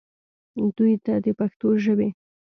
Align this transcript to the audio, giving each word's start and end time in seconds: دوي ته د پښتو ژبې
دوي 0.75 0.93
ته 1.05 1.13
د 1.23 1.27
پښتو 1.39 1.67
ژبې 1.83 2.09